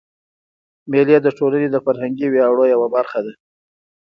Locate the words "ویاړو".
2.29-2.63